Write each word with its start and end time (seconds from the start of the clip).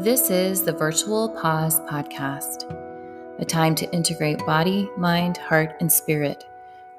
This 0.00 0.30
is 0.30 0.62
the 0.62 0.72
Virtual 0.72 1.28
Pause 1.28 1.80
Podcast, 1.80 2.64
a 3.38 3.44
time 3.44 3.74
to 3.74 3.92
integrate 3.92 4.38
body, 4.46 4.88
mind, 4.96 5.36
heart, 5.36 5.76
and 5.78 5.92
spirit, 5.92 6.42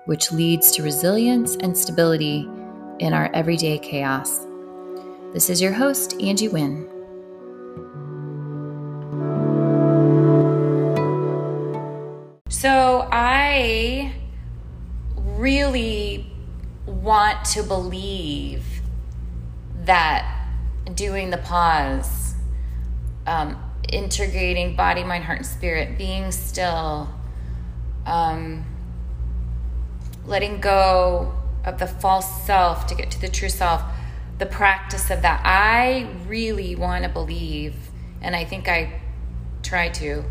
which 0.06 0.32
leads 0.32 0.70
to 0.74 0.84
resilience 0.84 1.56
and 1.56 1.76
stability 1.76 2.48
in 3.00 3.12
our 3.14 3.32
everyday 3.34 3.80
chaos. 3.80 4.46
This 5.34 5.50
is 5.50 5.60
your 5.60 5.72
host, 5.72 6.14
Angie 6.22 6.48
Winn. 6.48 6.88
So, 12.50 13.10
I 13.12 14.14
really 15.26 16.32
want 16.86 17.46
to 17.46 17.64
believe 17.64 18.64
that 19.86 20.46
doing 20.94 21.32
the 21.32 21.38
pause 21.38 22.21
um, 23.32 23.58
integrating 23.90 24.76
body, 24.76 25.04
mind, 25.04 25.24
heart, 25.24 25.40
and 25.40 25.48
spirit, 25.48 25.98
being 25.98 26.32
still, 26.32 27.10
um, 28.06 28.66
letting 30.26 30.60
go 30.60 31.34
of 31.64 31.80
the 31.80 31.88
false 31.88 32.44
self 32.46 32.88
to 32.88 32.96
get 32.96 33.10
to 33.12 33.22
the 33.22 33.30
true 33.30 33.50
self, 33.50 33.82
the 34.38 34.46
practice 34.46 35.10
of 35.10 35.22
that. 35.22 35.42
I 35.46 36.10
really 36.28 36.76
want 36.76 37.04
to 37.04 37.10
believe, 37.10 37.76
and 38.22 38.36
I 38.36 38.44
think 38.44 38.68
I 38.68 39.02
try 39.64 39.90
to, 39.90 40.24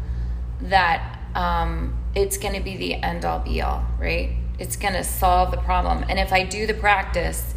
that 0.63 1.19
um, 1.35 1.97
it's 2.15 2.37
going 2.37 2.55
to 2.55 2.61
be 2.61 2.77
the 2.77 2.95
end 2.95 3.25
all 3.25 3.39
be 3.39 3.63
all, 3.63 3.83
right? 3.99 4.31
It's 4.59 4.77
going 4.77 4.95
to 4.95 5.05
solve 5.05 5.53
the 5.53 5.57
problem. 5.57 6.05
And 6.09 6.19
if 6.19 6.35
I 6.35 6.45
do 6.45 6.67
the 6.67 6.75
practice, 6.75 7.55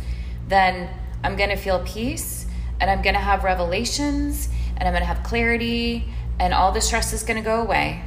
then 0.47 0.89
I'm 1.21 1.35
going 1.35 1.49
to 1.49 1.57
feel 1.57 1.83
peace 1.85 2.45
and 2.79 2.89
I'm 2.89 3.01
going 3.01 3.15
to 3.15 3.21
have 3.21 3.43
revelations 3.43 4.49
and 4.77 4.87
I'm 4.87 4.93
going 4.93 5.01
to 5.01 5.07
have 5.07 5.23
clarity 5.23 6.07
and 6.39 6.53
all 6.53 6.71
the 6.71 6.81
stress 6.81 7.13
is 7.13 7.23
going 7.23 7.37
to 7.37 7.43
go 7.43 7.61
away. 7.61 8.03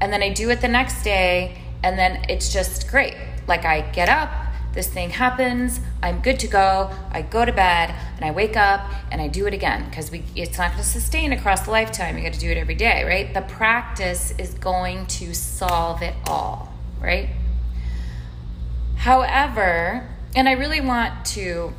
And 0.00 0.12
then 0.12 0.22
I 0.22 0.32
do 0.32 0.50
it 0.50 0.60
the 0.60 0.68
next 0.68 1.02
day 1.02 1.60
and 1.82 1.98
then 1.98 2.24
it's 2.28 2.52
just 2.52 2.88
great. 2.88 3.14
Like 3.46 3.64
I 3.64 3.82
get 3.92 4.08
up, 4.08 4.30
this 4.72 4.88
thing 4.88 5.10
happens, 5.10 5.80
I'm 6.02 6.20
good 6.20 6.40
to 6.40 6.48
go. 6.48 6.90
I 7.12 7.22
go 7.22 7.44
to 7.44 7.52
bed 7.52 7.94
and 8.16 8.24
I 8.24 8.32
wake 8.32 8.56
up 8.56 8.90
and 9.10 9.20
I 9.20 9.28
do 9.28 9.46
it 9.46 9.54
again 9.54 9.88
because 9.88 10.10
we 10.10 10.24
it's 10.34 10.58
not 10.58 10.72
going 10.72 10.82
to 10.82 10.88
sustain 10.88 11.32
across 11.32 11.62
the 11.62 11.70
lifetime. 11.70 12.16
You 12.18 12.24
got 12.24 12.32
to 12.32 12.40
do 12.40 12.50
it 12.50 12.56
every 12.56 12.74
day, 12.74 13.04
right? 13.04 13.32
The 13.32 13.42
practice 13.42 14.34
is 14.36 14.54
going 14.54 15.06
to 15.06 15.32
solve 15.32 16.02
it 16.02 16.14
all, 16.26 16.72
right? 17.00 17.28
However, 18.96 20.08
and 20.34 20.48
I 20.48 20.52
really 20.52 20.80
want 20.80 21.24
to 21.26 21.72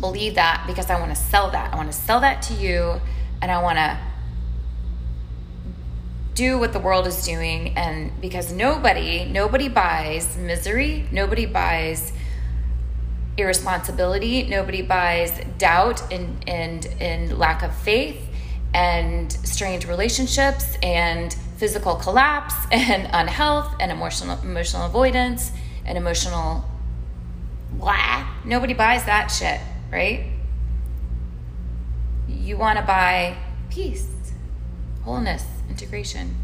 believe 0.00 0.34
that 0.36 0.64
because 0.66 0.90
I 0.90 0.98
want 0.98 1.10
to 1.10 1.20
sell 1.20 1.50
that. 1.50 1.72
I 1.72 1.76
want 1.76 1.90
to 1.90 1.96
sell 1.96 2.20
that 2.20 2.42
to 2.42 2.54
you 2.54 3.00
and 3.40 3.50
I 3.50 3.62
want 3.62 3.78
to 3.78 3.98
do 6.34 6.58
what 6.58 6.72
the 6.72 6.78
world 6.78 7.06
is 7.06 7.24
doing 7.26 7.76
and 7.76 8.18
because 8.20 8.52
nobody 8.52 9.24
nobody 9.26 9.68
buys 9.68 10.36
misery, 10.38 11.06
nobody 11.12 11.44
buys 11.44 12.12
irresponsibility, 13.36 14.44
nobody 14.44 14.82
buys 14.82 15.38
doubt 15.58 16.10
and 16.12 16.42
and 16.48 16.86
and 17.00 17.38
lack 17.38 17.62
of 17.62 17.74
faith 17.74 18.28
and 18.72 19.30
strained 19.30 19.84
relationships 19.84 20.76
and 20.82 21.34
physical 21.58 21.96
collapse 21.96 22.54
and 22.72 23.08
unhealth 23.12 23.74
and 23.78 23.92
emotional 23.92 24.38
emotional 24.42 24.86
avoidance 24.86 25.52
and 25.84 25.98
emotional 25.98 26.64
blah. 27.72 28.26
Nobody 28.44 28.72
buys 28.72 29.04
that 29.04 29.28
shit 29.28 29.60
right? 29.92 30.24
You 32.26 32.56
want 32.56 32.78
to 32.78 32.84
buy 32.84 33.36
peace, 33.70 34.08
wholeness, 35.04 35.44
integration. 35.68 36.34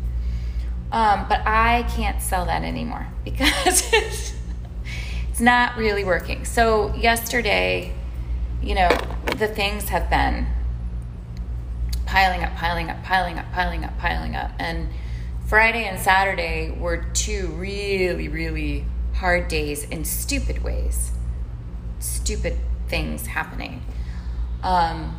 Um, 0.92 1.26
but 1.28 1.40
I 1.46 1.84
can't 1.94 2.22
sell 2.22 2.44
that 2.46 2.62
anymore 2.62 3.06
because 3.24 3.90
it's, 3.92 4.34
not 5.40 5.76
really 5.76 6.02
working. 6.02 6.44
So, 6.44 6.92
yesterday, 6.96 7.92
you 8.60 8.74
know, 8.74 8.88
the 9.36 9.46
things 9.46 9.88
have 9.88 10.10
been 10.10 10.48
piling 12.06 12.42
up, 12.42 12.56
piling 12.56 12.90
up, 12.90 13.04
piling 13.04 13.38
up, 13.38 13.52
piling 13.52 13.84
up, 13.84 13.96
piling 13.98 14.34
up. 14.34 14.50
And 14.58 14.88
Friday 15.46 15.84
and 15.84 15.96
Saturday 16.00 16.76
were 16.76 17.04
two 17.14 17.46
really, 17.52 18.26
really 18.26 18.84
hard 19.14 19.46
days 19.46 19.84
in 19.84 20.04
stupid 20.04 20.64
ways. 20.64 21.12
Stupid 22.00 22.58
things 22.88 23.26
happening. 23.26 23.82
Um, 24.62 25.16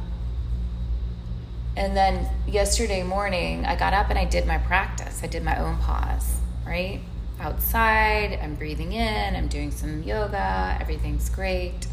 and 1.76 1.96
then 1.96 2.28
yesterday 2.48 3.04
morning, 3.04 3.66
I 3.66 3.76
got 3.76 3.94
up 3.94 4.10
and 4.10 4.20
I 4.20 4.26
did 4.26 4.46
my 4.46 4.58
practice. 4.58 5.22
I 5.24 5.28
did 5.28 5.44
my 5.44 5.58
own 5.58 5.78
pause, 5.78 6.36
right? 6.66 7.02
Outside, 7.40 8.38
I'm 8.42 8.56
breathing 8.56 8.92
in, 8.92 9.36
I'm 9.36 9.48
doing 9.48 9.72
some 9.72 10.04
yoga, 10.04 10.78
everything's 10.82 11.30
great. 11.30 11.88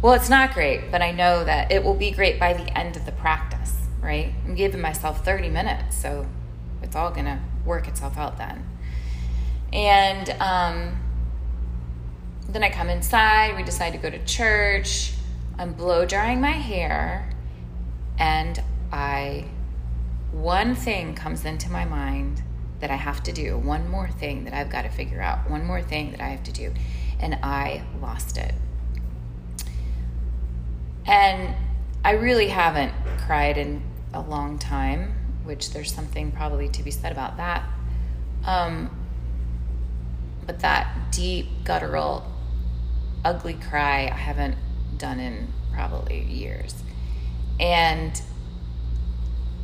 Well, 0.00 0.14
it's 0.14 0.30
not 0.30 0.54
great, 0.54 0.90
but 0.90 1.02
I 1.02 1.10
know 1.10 1.44
that 1.44 1.70
it 1.70 1.84
will 1.84 1.94
be 1.94 2.10
great 2.10 2.40
by 2.40 2.54
the 2.54 2.78
end 2.78 2.96
of 2.96 3.04
the 3.04 3.12
practice, 3.12 3.74
right? 4.00 4.32
I'm 4.46 4.54
giving 4.54 4.80
myself 4.80 5.24
30 5.24 5.50
minutes, 5.50 5.96
so 5.96 6.26
it's 6.82 6.96
all 6.96 7.10
gonna 7.10 7.42
work 7.66 7.88
itself 7.88 8.16
out 8.16 8.38
then. 8.38 8.64
And 9.72 10.30
um, 10.40 10.96
then 12.52 12.62
I 12.62 12.70
come 12.70 12.88
inside, 12.88 13.56
we 13.56 13.62
decide 13.62 13.92
to 13.92 13.98
go 13.98 14.08
to 14.08 14.24
church. 14.24 15.12
I'm 15.58 15.72
blow 15.72 16.04
drying 16.04 16.40
my 16.40 16.50
hair, 16.50 17.32
and 18.18 18.62
I, 18.92 19.46
one 20.32 20.74
thing 20.74 21.14
comes 21.14 21.44
into 21.44 21.70
my 21.70 21.84
mind 21.84 22.42
that 22.80 22.90
I 22.90 22.96
have 22.96 23.22
to 23.24 23.32
do, 23.32 23.56
one 23.56 23.88
more 23.88 24.08
thing 24.08 24.44
that 24.44 24.52
I've 24.52 24.70
got 24.70 24.82
to 24.82 24.90
figure 24.90 25.20
out, 25.20 25.50
one 25.50 25.64
more 25.64 25.80
thing 25.80 26.10
that 26.10 26.20
I 26.20 26.28
have 26.28 26.42
to 26.44 26.52
do, 26.52 26.72
and 27.18 27.38
I 27.42 27.82
lost 28.00 28.36
it. 28.36 28.54
And 31.06 31.54
I 32.04 32.12
really 32.12 32.48
haven't 32.48 32.92
cried 33.26 33.56
in 33.56 33.82
a 34.12 34.20
long 34.20 34.58
time, 34.58 35.14
which 35.44 35.72
there's 35.72 35.92
something 35.92 36.32
probably 36.32 36.68
to 36.68 36.82
be 36.82 36.90
said 36.90 37.12
about 37.12 37.38
that. 37.38 37.64
Um, 38.44 38.90
but 40.46 40.60
that 40.60 41.10
deep 41.10 41.46
guttural 41.64 42.30
ugly 43.26 43.54
cry 43.54 44.06
I 44.06 44.16
haven't 44.16 44.56
done 44.96 45.18
in 45.18 45.48
probably 45.72 46.22
years. 46.22 46.74
And 47.58 48.20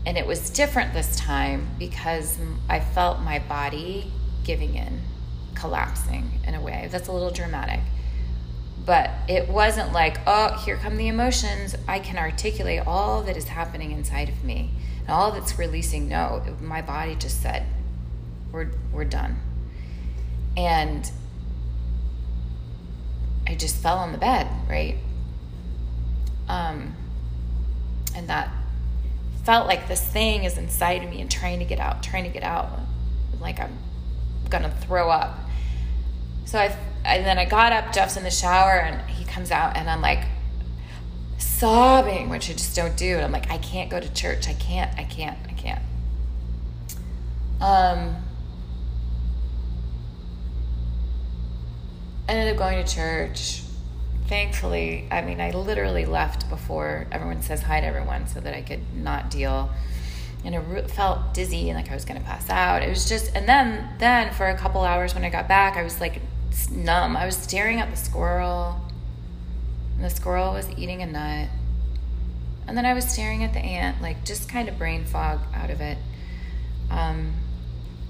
and 0.04 0.18
it 0.18 0.26
was 0.26 0.50
different 0.50 0.92
this 0.92 1.16
time 1.16 1.68
because 1.78 2.36
I 2.68 2.80
felt 2.80 3.20
my 3.20 3.38
body 3.38 4.10
giving 4.42 4.74
in, 4.74 5.00
collapsing 5.54 6.40
in 6.44 6.56
a 6.56 6.60
way. 6.60 6.88
That's 6.90 7.06
a 7.06 7.12
little 7.12 7.30
dramatic. 7.30 7.78
But 8.84 9.10
it 9.28 9.48
wasn't 9.48 9.92
like, 9.92 10.18
oh, 10.26 10.60
here 10.64 10.76
come 10.76 10.96
the 10.96 11.06
emotions. 11.06 11.76
I 11.86 12.00
can 12.00 12.18
articulate 12.18 12.82
all 12.84 13.22
that 13.22 13.36
is 13.36 13.46
happening 13.46 13.92
inside 13.92 14.28
of 14.28 14.42
me 14.42 14.72
and 15.02 15.10
all 15.10 15.30
that's 15.30 15.56
releasing. 15.56 16.08
No, 16.08 16.42
my 16.60 16.82
body 16.82 17.14
just 17.14 17.40
said, 17.40 17.64
we're, 18.50 18.70
we're 18.92 19.04
done. 19.04 19.36
And 20.56 21.08
I 23.52 23.54
just 23.54 23.76
fell 23.76 23.98
on 23.98 24.12
the 24.12 24.18
bed, 24.18 24.48
right? 24.66 24.96
Um, 26.48 26.94
and 28.16 28.28
that 28.28 28.50
felt 29.44 29.66
like 29.66 29.88
this 29.88 30.02
thing 30.02 30.44
is 30.44 30.56
inside 30.56 31.04
of 31.04 31.10
me 31.10 31.20
and 31.20 31.30
trying 31.30 31.58
to 31.58 31.66
get 31.66 31.78
out, 31.78 32.02
trying 32.02 32.24
to 32.24 32.30
get 32.30 32.42
out, 32.42 32.70
like 33.40 33.60
I'm 33.60 33.76
gonna 34.48 34.70
throw 34.70 35.10
up. 35.10 35.38
So 36.46 36.58
I, 36.58 36.74
and 37.04 37.26
then 37.26 37.38
I 37.38 37.44
got 37.44 37.72
up. 37.72 37.92
Jeff's 37.92 38.16
in 38.16 38.24
the 38.24 38.30
shower, 38.30 38.80
and 38.80 39.10
he 39.10 39.24
comes 39.26 39.50
out, 39.50 39.76
and 39.76 39.90
I'm 39.90 40.00
like 40.00 40.24
sobbing, 41.36 42.30
which 42.30 42.48
I 42.48 42.54
just 42.54 42.74
don't 42.74 42.96
do. 42.96 43.16
And 43.16 43.24
I'm 43.24 43.32
like, 43.32 43.50
I 43.50 43.58
can't 43.58 43.90
go 43.90 44.00
to 44.00 44.12
church. 44.14 44.48
I 44.48 44.54
can't. 44.54 44.98
I 44.98 45.04
can't. 45.04 45.38
I 45.46 45.52
can't. 45.52 45.82
Um, 47.60 48.16
ended 52.28 52.52
up 52.52 52.58
going 52.58 52.84
to 52.84 52.94
church. 52.94 53.62
Thankfully, 54.28 55.06
I 55.10 55.22
mean, 55.22 55.40
I 55.40 55.50
literally 55.50 56.06
left 56.06 56.48
before 56.48 57.06
everyone 57.12 57.42
says 57.42 57.62
hi 57.62 57.80
to 57.80 57.86
everyone 57.86 58.26
so 58.26 58.40
that 58.40 58.54
I 58.54 58.62
could 58.62 58.80
not 58.94 59.30
deal. 59.30 59.70
And 60.44 60.54
it 60.54 60.90
felt 60.90 61.34
dizzy 61.34 61.68
and 61.70 61.78
like 61.78 61.90
I 61.90 61.94
was 61.94 62.04
going 62.04 62.20
to 62.20 62.26
pass 62.26 62.48
out. 62.48 62.82
It 62.82 62.88
was 62.88 63.08
just, 63.08 63.34
and 63.36 63.48
then, 63.48 63.88
then 63.98 64.32
for 64.32 64.48
a 64.48 64.56
couple 64.56 64.82
hours 64.82 65.14
when 65.14 65.24
I 65.24 65.30
got 65.30 65.48
back, 65.48 65.76
I 65.76 65.82
was 65.82 66.00
like 66.00 66.20
numb. 66.70 67.16
I 67.16 67.26
was 67.26 67.36
staring 67.36 67.80
at 67.80 67.90
the 67.90 67.96
squirrel, 67.96 68.80
and 69.96 70.04
the 70.04 70.10
squirrel 70.10 70.52
was 70.52 70.68
eating 70.76 71.02
a 71.02 71.06
nut. 71.06 71.48
And 72.66 72.76
then 72.76 72.86
I 72.86 72.94
was 72.94 73.04
staring 73.04 73.42
at 73.44 73.52
the 73.52 73.58
ant, 73.58 74.00
like 74.00 74.24
just 74.24 74.48
kind 74.48 74.68
of 74.68 74.78
brain 74.78 75.04
fog 75.04 75.40
out 75.54 75.70
of 75.70 75.80
it. 75.80 75.98
Um, 76.90 77.32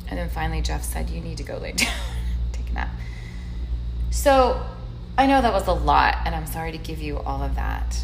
and 0.08 0.18
then 0.18 0.28
finally, 0.28 0.60
Jeff 0.60 0.84
said, 0.84 1.08
You 1.10 1.20
need 1.20 1.38
to 1.38 1.44
go 1.44 1.56
lay 1.58 1.72
down, 1.76 1.94
take 2.52 2.68
a 2.70 2.74
nap. 2.74 2.90
So 4.12 4.62
I 5.16 5.26
know 5.26 5.40
that 5.40 5.54
was 5.54 5.66
a 5.66 5.72
lot, 5.72 6.18
and 6.26 6.34
I'm 6.34 6.46
sorry 6.46 6.70
to 6.72 6.78
give 6.78 7.00
you 7.00 7.18
all 7.18 7.42
of 7.42 7.54
that. 7.54 7.98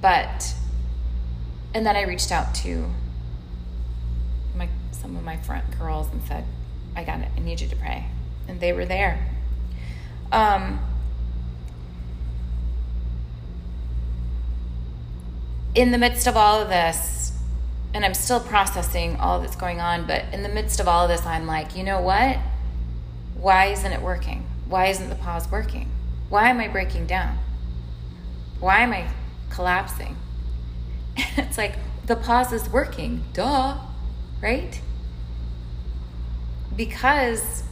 But 0.00 0.54
and 1.74 1.84
then 1.84 1.96
I 1.96 2.02
reached 2.02 2.32
out 2.32 2.54
to 2.56 2.90
my 4.56 4.70
some 4.90 5.16
of 5.16 5.22
my 5.22 5.36
front 5.36 5.78
girls 5.78 6.08
and 6.12 6.22
said, 6.24 6.44
I 6.96 7.04
got 7.04 7.20
it. 7.20 7.28
I 7.36 7.40
need 7.40 7.60
you 7.60 7.68
to 7.68 7.76
pray. 7.76 8.06
And 8.48 8.58
they 8.58 8.72
were 8.72 8.86
there. 8.86 9.28
Um, 10.32 10.80
in 15.74 15.90
the 15.90 15.98
midst 15.98 16.26
of 16.26 16.38
all 16.38 16.62
of 16.62 16.68
this, 16.68 17.32
and 17.92 18.02
I'm 18.02 18.14
still 18.14 18.40
processing 18.40 19.16
all 19.16 19.40
that's 19.40 19.56
going 19.56 19.78
on, 19.78 20.06
but 20.06 20.24
in 20.32 20.42
the 20.42 20.48
midst 20.48 20.80
of 20.80 20.88
all 20.88 21.04
of 21.04 21.10
this, 21.10 21.26
I'm 21.26 21.46
like, 21.46 21.76
you 21.76 21.84
know 21.84 22.00
what? 22.00 22.38
Why 23.36 23.66
isn't 23.66 23.92
it 23.92 24.00
working? 24.00 24.46
Why 24.70 24.86
isn't 24.86 25.08
the 25.08 25.16
pause 25.16 25.50
working? 25.50 25.90
Why 26.28 26.48
am 26.48 26.60
I 26.60 26.68
breaking 26.68 27.06
down? 27.06 27.38
Why 28.60 28.78
am 28.78 28.92
I 28.92 29.08
collapsing? 29.50 30.16
it's 31.16 31.58
like 31.58 31.74
the 32.06 32.14
pause 32.14 32.52
is 32.52 32.68
working, 32.68 33.24
duh, 33.32 33.78
right? 34.40 34.80
Because 36.76 37.64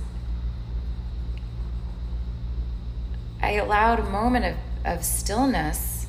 I 3.40 3.52
allowed 3.52 4.00
a 4.00 4.10
moment 4.10 4.44
of, 4.44 4.56
of 4.84 5.04
stillness 5.04 6.06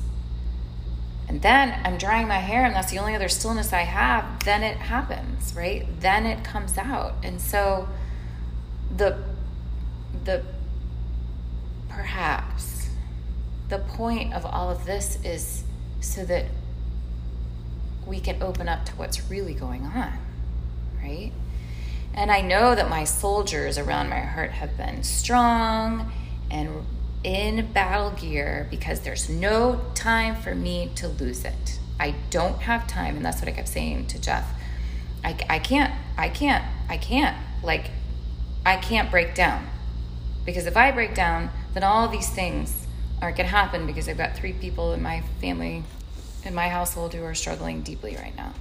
and 1.28 1.40
then 1.40 1.80
I'm 1.84 1.98
drying 1.98 2.26
my 2.26 2.38
hair 2.38 2.64
and 2.64 2.74
that's 2.74 2.90
the 2.90 2.98
only 2.98 3.14
other 3.14 3.28
stillness 3.28 3.72
I 3.72 3.82
have, 3.82 4.44
then 4.44 4.64
it 4.64 4.78
happens, 4.78 5.54
right? 5.54 5.86
Then 6.00 6.26
it 6.26 6.42
comes 6.42 6.76
out. 6.76 7.14
And 7.22 7.40
so 7.40 7.88
the 8.96 9.22
the 10.24 10.42
perhaps 11.90 12.88
the 13.68 13.78
point 13.78 14.32
of 14.32 14.46
all 14.46 14.70
of 14.70 14.86
this 14.86 15.18
is 15.24 15.64
so 16.00 16.24
that 16.24 16.46
we 18.06 18.20
can 18.20 18.42
open 18.42 18.68
up 18.68 18.84
to 18.86 18.92
what's 18.96 19.30
really 19.30 19.54
going 19.54 19.84
on, 19.84 20.12
right? 21.02 21.32
And 22.14 22.30
I 22.30 22.40
know 22.40 22.74
that 22.74 22.88
my 22.88 23.04
soldiers 23.04 23.78
around 23.78 24.08
my 24.08 24.20
heart 24.20 24.50
have 24.50 24.76
been 24.76 25.02
strong 25.02 26.10
and 26.50 26.84
in 27.22 27.70
battle 27.72 28.10
gear 28.10 28.66
because 28.70 29.00
there's 29.00 29.28
no 29.28 29.80
time 29.94 30.34
for 30.34 30.54
me 30.54 30.90
to 30.96 31.06
lose 31.06 31.44
it. 31.44 31.78
I 31.98 32.14
don't 32.30 32.62
have 32.62 32.86
time. 32.88 33.16
And 33.16 33.24
that's 33.24 33.40
what 33.40 33.48
I 33.48 33.52
kept 33.52 33.68
saying 33.68 34.06
to 34.08 34.20
Jeff. 34.20 34.48
I, 35.22 35.36
I 35.48 35.58
can't, 35.58 35.92
I 36.16 36.30
can't, 36.30 36.64
I 36.88 36.96
can't. 36.96 37.36
Like, 37.62 37.90
I 38.64 38.76
can't 38.76 39.10
break 39.10 39.34
down. 39.34 39.66
Because 40.46 40.66
if 40.66 40.76
I 40.76 40.90
break 40.90 41.14
down, 41.14 41.50
then 41.74 41.82
all 41.82 42.08
these 42.08 42.28
things 42.28 42.86
aren't 43.22 43.36
going 43.36 43.48
to 43.48 43.54
happen 43.54 43.86
because 43.86 44.08
I've 44.08 44.18
got 44.18 44.36
three 44.36 44.52
people 44.52 44.92
in 44.92 45.02
my 45.02 45.22
family, 45.40 45.84
in 46.44 46.54
my 46.54 46.68
household, 46.68 47.14
who 47.14 47.24
are 47.24 47.34
struggling 47.34 47.82
deeply 47.82 48.16
right 48.16 48.36
now. 48.36 48.54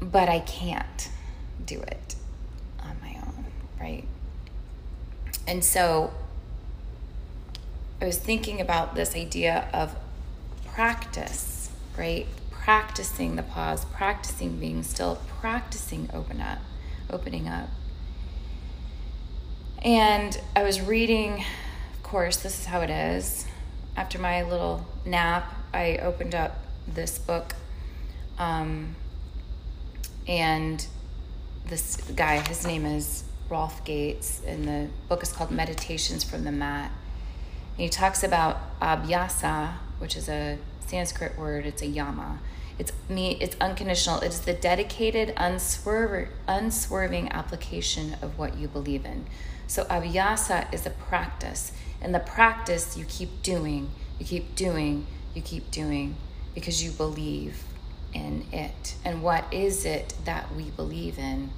But 0.00 0.28
I 0.28 0.40
can't 0.40 1.10
do 1.64 1.80
it 1.80 2.14
on 2.82 2.96
my 3.02 3.16
own, 3.26 3.44
right? 3.78 4.04
And 5.46 5.64
so 5.64 6.12
I 8.00 8.06
was 8.06 8.16
thinking 8.16 8.60
about 8.60 8.94
this 8.94 9.14
idea 9.14 9.68
of 9.74 9.94
practice, 10.64 11.70
right? 11.98 12.26
Practicing 12.50 13.36
the 13.36 13.42
pause, 13.42 13.84
practicing 13.84 14.58
being 14.58 14.82
still, 14.82 15.20
practicing 15.40 16.08
open 16.14 16.40
up, 16.40 16.58
opening 17.10 17.46
up. 17.48 17.68
And 19.82 20.38
I 20.54 20.62
was 20.62 20.80
reading, 20.82 21.42
of 21.94 22.02
course, 22.02 22.36
this 22.36 22.58
is 22.58 22.66
how 22.66 22.82
it 22.82 22.90
is. 22.90 23.46
After 23.96 24.18
my 24.18 24.42
little 24.42 24.86
nap, 25.06 25.54
I 25.72 25.96
opened 25.98 26.34
up 26.34 26.58
this 26.86 27.18
book. 27.18 27.54
Um, 28.38 28.94
and 30.28 30.86
this 31.64 31.96
guy, 32.14 32.46
his 32.46 32.66
name 32.66 32.84
is 32.84 33.24
Rolf 33.48 33.82
Gates, 33.84 34.42
and 34.46 34.68
the 34.68 34.88
book 35.08 35.22
is 35.22 35.32
called 35.32 35.50
Meditations 35.50 36.24
from 36.24 36.44
the 36.44 36.52
Mat. 36.52 36.90
And 37.76 37.82
he 37.84 37.88
talks 37.88 38.22
about 38.22 38.78
abhyasa, 38.80 39.72
which 39.98 40.14
is 40.14 40.28
a 40.28 40.58
Sanskrit 40.86 41.38
word, 41.38 41.64
it's 41.64 41.80
a 41.80 41.86
yama. 41.86 42.38
It's 42.80 42.92
me, 43.10 43.36
it's 43.42 43.56
unconditional. 43.60 44.20
It's 44.20 44.38
the 44.38 44.54
dedicated, 44.54 45.34
unswerv- 45.36 46.30
unswerving 46.48 47.30
application 47.30 48.16
of 48.22 48.38
what 48.38 48.56
you 48.56 48.68
believe 48.68 49.04
in. 49.04 49.26
So 49.66 49.84
abhyasa 49.84 50.72
is 50.72 50.86
a 50.86 50.90
practice. 50.90 51.72
And 52.00 52.14
the 52.14 52.20
practice 52.20 52.96
you 52.96 53.04
keep 53.04 53.42
doing, 53.42 53.90
you 54.18 54.24
keep 54.24 54.54
doing, 54.54 55.06
you 55.34 55.42
keep 55.42 55.70
doing 55.70 56.16
because 56.54 56.82
you 56.82 56.90
believe 56.90 57.64
in 58.14 58.46
it. 58.50 58.94
And 59.04 59.22
what 59.22 59.44
is 59.52 59.84
it 59.84 60.14
that 60.24 60.54
we 60.54 60.70
believe 60.70 61.18
in? 61.18 61.50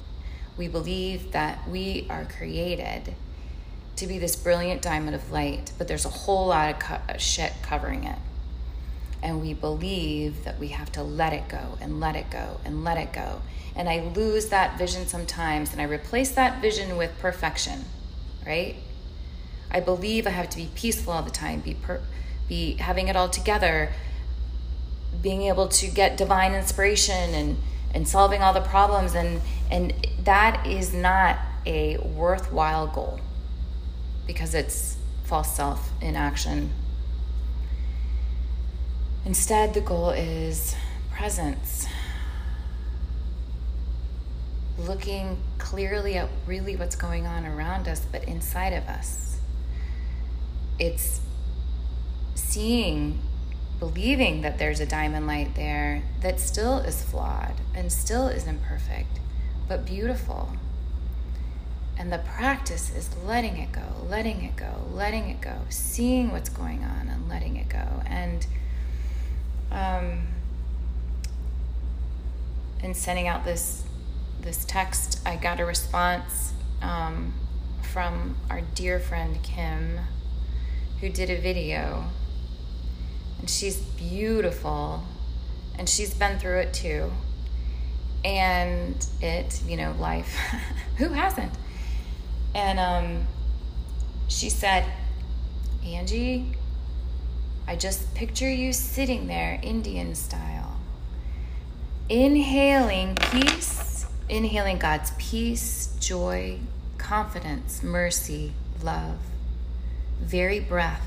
We 0.56 0.66
believe 0.66 1.30
that 1.30 1.69
we 1.69 2.04
are 2.10 2.24
created 2.24 3.14
to 3.94 4.06
be 4.08 4.19
this 4.19 4.34
brilliant 4.34 4.82
diamond 4.82 5.14
of 5.14 5.30
light, 5.30 5.70
but 5.78 5.86
there's 5.86 6.04
a 6.04 6.10
whole 6.10 6.48
lot 6.48 6.74
of 6.74 6.80
co- 6.80 7.16
shit 7.16 7.52
covering 7.62 8.02
it. 8.02 8.19
And 9.22 9.40
we 9.40 9.54
believe 9.54 10.44
that 10.44 10.58
we 10.58 10.69
have 10.69 10.90
to 10.92 11.02
let 11.02 11.32
it 11.32 11.48
go 11.48 11.78
and 11.80 12.00
let 12.00 12.16
it 12.16 12.30
go 12.30 12.60
and 12.64 12.82
let 12.82 12.98
it 12.98 13.12
go. 13.12 13.40
And 13.76 13.88
I 13.88 14.00
lose 14.00 14.48
that 14.48 14.76
vision 14.76 15.06
sometimes 15.06 15.72
and 15.72 15.80
I 15.80 15.84
replace 15.84 16.32
that 16.32 16.60
vision 16.60 16.96
with 16.96 17.16
perfection, 17.19 17.84
right? 18.46 18.76
I 19.70 19.80
believe 19.80 20.26
I 20.26 20.30
have 20.30 20.50
to 20.50 20.56
be 20.56 20.69
peaceful 20.74 21.12
all 21.12 21.22
the 21.22 21.30
time, 21.30 21.60
be 21.60 21.74
per- 21.74 22.02
be 22.48 22.74
having 22.74 23.08
it 23.08 23.16
all 23.16 23.28
together, 23.28 23.92
being 25.22 25.42
able 25.42 25.69
to 25.69 25.88
get 25.88 26.16
divine 26.16 26.54
inspiration 26.54 27.34
and 27.34 27.56
and 27.94 28.08
solving 28.08 28.42
all 28.42 28.52
the 28.52 28.60
problems 28.60 29.14
and 29.14 29.40
and 29.70 29.92
that 30.24 30.66
is 30.66 30.94
not 30.94 31.38
a 31.66 31.98
worthwhile 31.98 32.86
goal 32.86 33.20
because 34.26 34.54
it's 34.54 34.96
false 35.24 35.54
self 35.54 35.90
in 36.00 36.16
action 36.16 36.70
instead 39.24 39.74
the 39.74 39.80
goal 39.80 40.10
is 40.10 40.74
presence 41.10 41.86
looking 44.78 45.36
clearly 45.58 46.16
at 46.16 46.28
really 46.46 46.76
what's 46.76 46.96
going 46.96 47.26
on 47.26 47.46
around 47.46 47.86
us 47.86 48.04
but 48.10 48.24
inside 48.24 48.72
of 48.72 48.84
us 48.88 49.38
it's 50.79 51.20
seeing 52.34 53.20
believing 53.82 54.43
that 54.43 54.58
there's 54.58 54.79
a 54.79 54.86
diamond 54.86 55.26
light 55.26 55.56
there 55.56 56.05
that 56.20 56.38
still 56.38 56.79
is 56.79 57.02
flawed 57.02 57.55
and 57.74 57.91
still 57.91 58.29
is 58.29 58.46
imperfect, 58.46 59.19
but 59.67 59.84
beautiful. 59.84 60.52
And 61.98 62.12
the 62.12 62.19
practice 62.19 62.94
is 62.94 63.10
letting 63.26 63.56
it 63.56 63.72
go, 63.72 64.06
letting 64.08 64.44
it 64.44 64.55
go, 64.55 64.86
letting 64.93 65.31
it 65.31 65.41
go, 65.41 65.62
seeing 65.69 66.31
what's 66.31 66.48
going 66.48 66.84
on 66.84 67.08
and 67.08 67.29
letting 67.29 67.56
it 67.56 67.69
go. 67.69 68.02
And 68.06 68.46
um, 69.72 70.20
and 72.82 72.96
sending 72.96 73.26
out 73.26 73.44
this 73.44 73.84
this 74.41 74.64
text, 74.64 75.20
I 75.24 75.36
got 75.36 75.60
a 75.60 75.64
response 75.64 76.52
um, 76.81 77.32
from 77.81 78.36
our 78.50 78.60
dear 78.74 78.98
friend 78.98 79.41
Kim, 79.43 80.00
who 81.00 81.08
did 81.08 81.31
a 81.31 81.41
video. 81.41 82.05
And 83.38 83.48
she's 83.48 83.76
beautiful 83.76 85.05
and 85.79 85.88
she's 85.88 86.12
been 86.12 86.38
through 86.38 86.58
it 86.58 86.74
too. 86.74 87.10
And 88.24 89.05
it 89.20 89.62
you 89.67 89.76
know 89.76 89.94
life 89.98 90.36
who 90.98 91.08
hasn't? 91.08 91.52
And 92.55 92.79
um, 92.79 93.26
she 94.29 94.50
said 94.50 94.84
angie 95.84 96.56
i 97.66 97.76
just 97.76 98.14
picture 98.14 98.50
you 98.50 98.72
sitting 98.72 99.26
there 99.26 99.58
indian 99.62 100.14
style 100.14 100.81
inhaling 102.08 103.14
peace 103.16 104.06
inhaling 104.28 104.78
god's 104.78 105.12
peace 105.19 105.94
joy 106.00 106.58
confidence 106.98 107.82
mercy 107.82 108.52
love 108.82 109.19
very 110.20 110.60
breath 110.60 111.06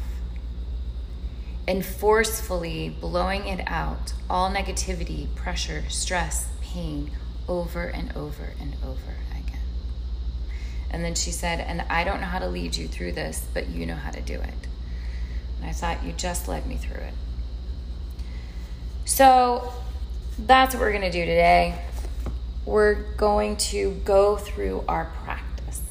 and 1.68 1.86
forcefully 1.86 2.96
blowing 3.02 3.48
it 3.48 3.64
out 3.68 4.14
all 4.30 4.52
negativity, 4.52 5.34
pressure, 5.36 5.84
stress, 5.90 6.48
pain 6.62 7.12
over 7.48 7.88
and 7.88 8.16
over 8.16 8.54
and 8.60 8.76
over 8.84 9.16
again. 9.32 9.60
And 10.92 11.04
then 11.04 11.16
she 11.16 11.32
said, 11.32 11.60
And 11.60 11.82
I 11.90 12.04
don't 12.04 12.22
know 12.22 12.28
how 12.28 12.40
to 12.40 12.48
lead 12.48 12.76
you 12.76 12.88
through 12.88 13.14
this, 13.14 13.48
but 13.54 13.70
you 13.70 13.86
know 13.86 13.96
how 13.96 14.12
to 14.12 14.22
do 14.22 14.36
it. 14.36 14.68
I 15.66 15.72
thought, 15.72 16.04
You 16.04 16.14
just 16.14 16.48
led 16.48 16.66
me 16.66 16.78
through 16.78 17.02
it. 17.02 17.14
So 19.06 19.72
that's 20.40 20.74
what 20.74 20.82
we're 20.82 20.92
going 20.92 21.04
to 21.04 21.12
do 21.12 21.26
today. 21.26 21.80
We're 22.66 22.96
going 23.16 23.58
to 23.58 23.92
go 24.04 24.38
through 24.38 24.84
our 24.88 25.12
practice. 25.24 25.82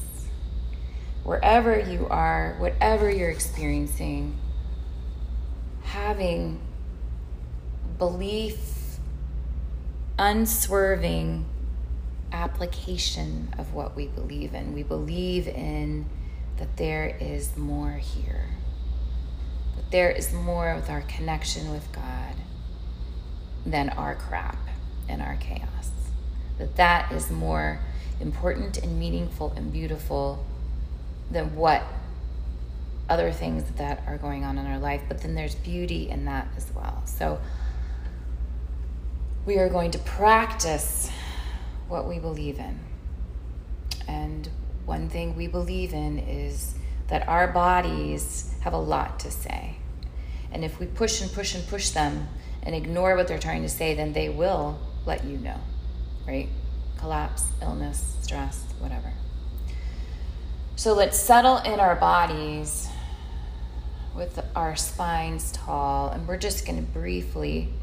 Wherever 1.23 1.79
you 1.79 2.07
are, 2.09 2.55
whatever 2.59 3.09
you're 3.09 3.31
experiencing, 3.31 4.37
having 5.83 6.59
belief, 7.97 8.97
unswerving 10.19 11.45
application 12.31 13.53
of 13.57 13.73
what 13.73 13.95
we 13.95 14.07
believe 14.07 14.53
in. 14.53 14.73
We 14.73 14.83
believe 14.83 15.47
in 15.47 16.05
that 16.57 16.77
there 16.77 17.17
is 17.19 17.55
more 17.57 17.93
here, 17.93 18.49
there 19.95 20.11
is 20.11 20.33
more 20.33 20.75
with 20.75 20.89
our 20.89 20.99
connection 21.03 21.71
with 21.71 21.89
God 21.93 22.35
than 23.65 23.87
our 23.91 24.13
crap 24.13 24.57
and 25.07 25.21
our 25.21 25.37
chaos. 25.37 25.89
That 26.57 26.75
that 26.75 27.13
is 27.13 27.31
more 27.31 27.79
important 28.19 28.77
and 28.79 28.99
meaningful 28.99 29.53
and 29.55 29.71
beautiful 29.71 30.45
than 31.31 31.55
what 31.55 31.81
other 33.07 33.31
things 33.31 33.63
that 33.77 34.03
are 34.05 34.17
going 34.17 34.43
on 34.43 34.57
in 34.57 34.65
our 34.65 34.79
life. 34.79 35.01
But 35.07 35.21
then 35.21 35.33
there's 35.33 35.55
beauty 35.55 36.09
in 36.09 36.25
that 36.25 36.49
as 36.57 36.69
well. 36.75 37.01
So 37.05 37.39
we 39.45 39.59
are 39.59 39.69
going 39.69 39.91
to 39.91 39.99
practice 39.99 41.09
what 41.87 42.05
we 42.05 42.19
believe 42.19 42.59
in. 42.59 42.81
And 44.09 44.49
one 44.85 45.07
thing 45.07 45.37
we 45.37 45.47
believe 45.47 45.93
in 45.93 46.19
is 46.19 46.75
that 47.07 47.25
our 47.29 47.47
bodies 47.47 48.53
have 48.59 48.73
a 48.73 48.77
lot 48.77 49.21
to 49.21 49.31
say. 49.31 49.77
And 50.55 50.63
if 50.63 50.79
we 50.79 50.85
push 50.85 51.19
and 51.19 51.29
push 51.33 51.53
and 51.53 51.67
push 51.67 51.89
them 51.89 52.29
and 52.63 52.73
ignore 52.73 53.17
what 53.17 53.27
they're 53.27 53.37
trying 53.37 53.63
to 53.63 53.69
say, 53.69 53.93
then 53.93 54.13
they 54.13 54.29
will 54.29 54.79
let 55.05 55.25
you 55.25 55.37
know, 55.37 55.59
right? 56.25 56.47
Collapse, 56.97 57.47
illness, 57.61 58.15
stress, 58.21 58.63
whatever. 58.79 59.11
So 60.77 60.93
let's 60.93 61.19
settle 61.19 61.57
in 61.57 61.81
our 61.81 61.97
bodies 61.97 62.87
with 64.15 64.39
our 64.55 64.77
spines 64.77 65.51
tall, 65.51 66.11
and 66.11 66.25
we're 66.25 66.37
just 66.37 66.65
going 66.65 66.77
to 66.77 66.89
briefly 66.89 67.73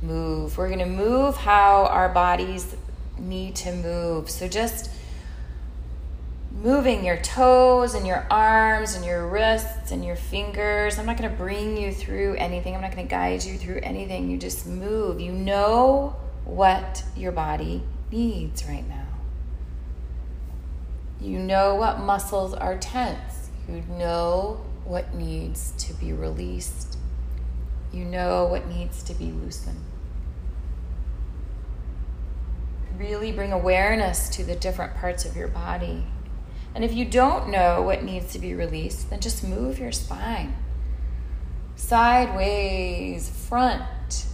move. 0.00 0.56
We're 0.56 0.68
going 0.68 0.78
to 0.78 0.86
move 0.86 1.36
how 1.36 1.84
our 1.84 2.08
bodies 2.08 2.74
need 3.18 3.54
to 3.56 3.72
move. 3.74 4.30
So 4.30 4.48
just 4.48 4.88
moving 6.62 7.04
your 7.04 7.16
toes 7.16 7.94
and 7.94 8.06
your 8.06 8.24
arms 8.30 8.94
and 8.94 9.04
your 9.04 9.26
wrists 9.26 9.90
and 9.90 10.04
your 10.04 10.14
fingers. 10.14 10.96
I'm 10.96 11.06
not 11.06 11.16
going 11.16 11.28
to 11.28 11.36
bring 11.36 11.76
you 11.76 11.92
through 11.92 12.36
anything. 12.36 12.74
I'm 12.74 12.80
not 12.80 12.94
going 12.94 13.04
to 13.04 13.10
guide 13.10 13.42
you 13.42 13.58
through 13.58 13.80
anything. 13.82 14.30
You 14.30 14.38
just 14.38 14.66
move. 14.66 15.20
You 15.20 15.32
know 15.32 16.14
what 16.44 17.02
your 17.16 17.32
body 17.32 17.82
needs 18.12 18.64
right 18.64 18.88
now. 18.88 19.08
You 21.20 21.40
know 21.40 21.74
what 21.74 21.98
muscles 21.98 22.54
are 22.54 22.78
tense. 22.78 23.50
You 23.68 23.82
know 23.98 24.64
what 24.84 25.14
needs 25.14 25.72
to 25.78 25.94
be 25.94 26.12
released. 26.12 26.96
You 27.92 28.04
know 28.04 28.46
what 28.46 28.68
needs 28.68 29.02
to 29.04 29.14
be 29.14 29.32
loosened. 29.32 29.80
Really 32.96 33.32
bring 33.32 33.52
awareness 33.52 34.28
to 34.30 34.44
the 34.44 34.54
different 34.54 34.94
parts 34.94 35.24
of 35.24 35.36
your 35.36 35.48
body. 35.48 36.04
And 36.74 36.84
if 36.84 36.94
you 36.94 37.04
don't 37.04 37.48
know 37.48 37.82
what 37.82 38.02
needs 38.02 38.32
to 38.32 38.38
be 38.38 38.54
released, 38.54 39.10
then 39.10 39.20
just 39.20 39.44
move 39.44 39.78
your 39.78 39.92
spine 39.92 40.56
sideways, 41.82 43.28
front, 43.28 44.26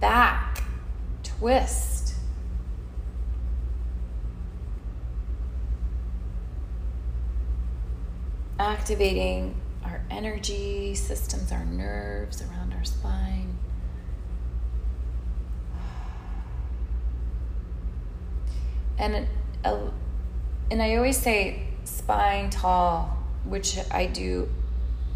back, 0.00 0.62
twist. 1.22 2.14
Activating 8.58 9.60
our 9.84 10.02
energy 10.10 10.94
systems, 10.94 11.52
our 11.52 11.64
nerves 11.64 12.40
around 12.40 12.72
our 12.72 12.84
spine. 12.84 13.58
And 18.98 19.28
a, 19.64 19.90
and 20.70 20.82
I 20.82 20.96
always 20.96 21.16
say 21.16 21.68
spine 21.84 22.50
tall, 22.50 23.16
which 23.44 23.78
I 23.90 24.06
do 24.06 24.48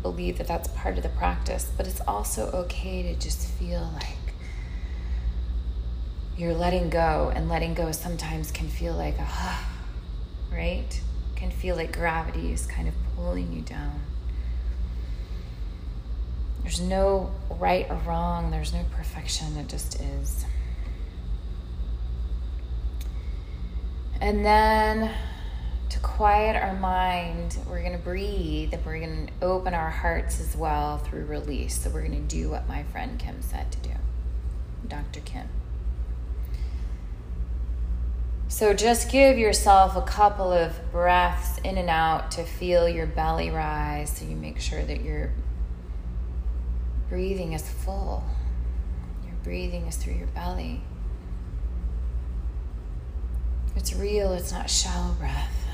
believe 0.02 0.38
that 0.38 0.47
that's 0.47 0.69
part 0.69 0.97
of 0.97 1.02
the 1.02 1.09
practice, 1.11 1.71
but 1.76 1.87
it's 1.87 2.00
also 2.07 2.50
okay 2.52 3.02
to 3.02 3.14
just 3.16 3.49
feel 3.52 3.90
like 3.95 4.16
you're 6.37 6.54
letting 6.54 6.88
go, 6.88 7.30
and 7.35 7.49
letting 7.49 7.75
go 7.75 7.92
sometimes 7.92 8.50
can 8.50 8.69
feel 8.69 8.95
like 8.95 9.19
a, 9.19 9.28
right? 10.50 11.00
Can 11.37 11.50
feel 11.50 11.76
like 11.76 11.92
gravity 11.92 12.52
is 12.52 12.64
kind 12.64 12.88
of 12.88 12.95
pulling 13.14 13.52
you 13.52 13.61
down. 13.61 14.00
There's 16.62 16.80
no 16.80 17.33
right 17.59 17.87
or 17.90 17.97
wrong, 18.07 18.50
there's 18.50 18.73
no 18.73 18.85
perfection, 18.92 19.57
it 19.57 19.69
just 19.69 20.00
is. 20.00 20.45
And 24.21 24.45
then 24.45 25.11
quiet 26.02 26.57
our 26.57 26.75
mind, 26.75 27.59
we're 27.69 27.80
going 27.80 27.92
to 27.92 27.99
breathe 27.99 28.73
and 28.73 28.85
we're 28.85 29.00
going 29.00 29.26
to 29.26 29.33
open 29.42 29.75
our 29.75 29.90
hearts 29.90 30.40
as 30.40 30.57
well 30.57 30.99
through 30.99 31.25
release. 31.25 31.83
So 31.83 31.90
we're 31.90 32.07
going 32.07 32.26
to 32.26 32.37
do 32.37 32.50
what 32.50 32.69
my 32.69 32.83
friend 32.85 33.19
Kim 33.19 33.42
said 33.42 33.71
to 33.73 33.78
do, 33.78 33.95
Dr. 34.88 35.21
Kim. 35.21 35.49
So 38.49 38.75
just 38.75 39.11
give 39.11 39.38
yourself 39.38 39.97
a 39.97 40.02
couple 40.02 40.52
of 40.52 40.90
breaths 40.90 41.59
in 41.59 41.78
and 41.78 41.88
out 41.88 42.33
to 42.33 42.42
feel 42.42 42.88
your 42.88 43.07
belly 43.07 43.49
rise 43.49 44.11
so 44.19 44.25
you 44.25 44.35
make 44.35 44.59
sure 44.61 44.83
that 44.83 45.02
your 45.02 45.30
breathing 47.09 47.52
is 47.52 47.69
full. 47.69 48.25
Your 49.25 49.37
breathing 49.45 49.87
is 49.87 49.97
through 49.97 50.14
your 50.14 50.26
belly. 50.28 50.83
It's 53.76 53.95
real, 53.95 54.33
it's 54.33 54.50
not 54.50 54.69
shallow 54.69 55.12
breath. 55.14 55.69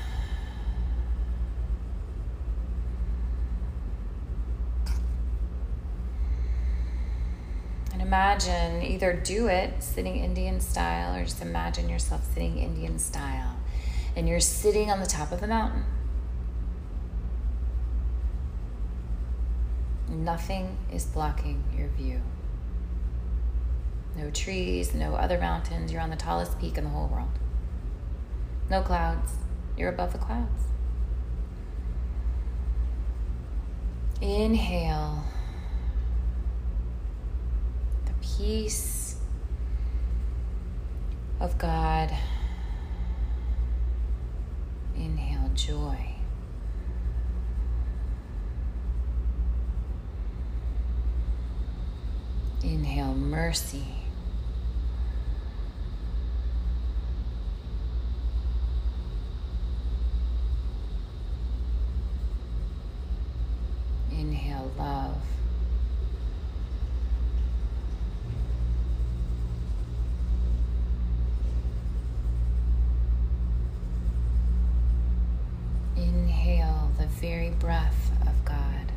Imagine 8.07 8.81
either 8.83 9.11
do 9.11 9.47
it 9.47 9.83
sitting 9.83 10.15
Indian 10.15 10.61
style 10.61 11.13
or 11.13 11.25
just 11.25 11.41
imagine 11.41 11.89
yourself 11.89 12.23
sitting 12.33 12.57
Indian 12.57 12.97
style 12.97 13.57
and 14.15 14.29
you're 14.29 14.39
sitting 14.39 14.89
on 14.89 15.01
the 15.01 15.05
top 15.05 15.33
of 15.33 15.41
the 15.41 15.47
mountain. 15.47 15.83
Nothing 20.07 20.77
is 20.89 21.03
blocking 21.03 21.61
your 21.77 21.89
view. 21.89 22.21
No 24.15 24.31
trees, 24.31 24.93
no 24.93 25.15
other 25.15 25.37
mountains. 25.37 25.91
You're 25.91 26.01
on 26.01 26.09
the 26.09 26.15
tallest 26.15 26.57
peak 26.61 26.77
in 26.77 26.85
the 26.85 26.89
whole 26.89 27.09
world. 27.09 27.37
No 28.69 28.81
clouds. 28.83 29.33
You're 29.77 29.89
above 29.89 30.13
the 30.13 30.19
clouds. 30.19 30.63
Inhale 34.21 35.25
peace 38.37 39.15
of 41.39 41.57
God. 41.57 42.13
Inhale 44.95 45.49
joy. 45.55 46.15
Inhale 52.63 53.15
mercy. 53.15 53.85
Inhale 64.11 64.71
love. 64.77 65.17
Very 77.19 77.49
breath 77.49 78.11
of 78.27 78.45
God. 78.45 78.91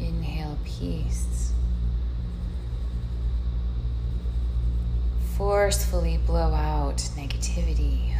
Inhale 0.00 0.58
peace. 0.64 1.52
Forcefully 5.36 6.16
blow 6.16 6.54
out 6.54 6.96
negativity. 7.16 8.14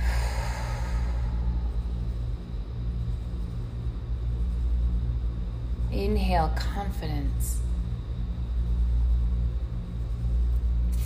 Inhale 5.91 6.53
confidence. 6.55 7.61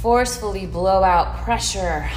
Forcefully 0.03 0.67
blow 0.67 1.05
out 1.05 1.45
pressure. 1.45 2.11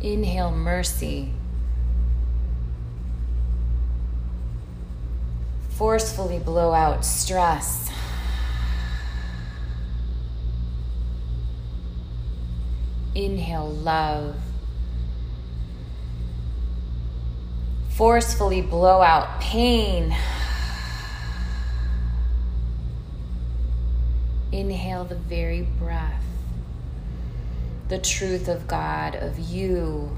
Inhale 0.00 0.50
mercy. 0.50 1.30
Forcefully 5.68 6.38
blow 6.38 6.72
out 6.72 7.04
stress. 7.04 7.90
Inhale 13.14 13.68
love. 13.68 14.36
Forcefully 17.90 18.62
blow 18.62 19.02
out 19.02 19.38
pain. 19.42 20.16
Inhale 24.54 25.04
the 25.04 25.16
very 25.16 25.62
breath, 25.62 26.22
the 27.88 27.98
truth 27.98 28.46
of 28.46 28.68
God, 28.68 29.16
of 29.16 29.36
you. 29.36 30.16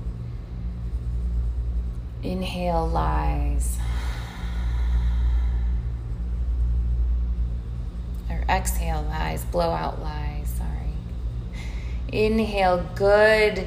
Inhale 2.23 2.87
lies. 2.87 3.79
Or 8.29 8.45
exhale 8.47 9.07
lies, 9.09 9.43
blow 9.47 9.71
out 9.71 10.03
lies, 10.03 10.51
sorry. 10.51 10.93
Inhale 12.13 12.87
good. 12.95 13.67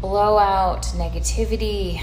Blow 0.00 0.38
out 0.38 0.84
negativity. 0.96 2.00